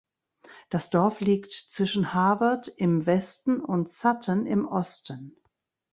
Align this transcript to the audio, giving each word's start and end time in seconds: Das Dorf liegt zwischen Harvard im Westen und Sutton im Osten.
Das 0.71 0.89
Dorf 0.89 1.19
liegt 1.21 1.51
zwischen 1.53 2.11
Harvard 2.15 2.67
im 2.67 3.05
Westen 3.05 3.59
und 3.59 3.87
Sutton 3.87 4.47
im 4.47 4.67
Osten. 4.67 5.37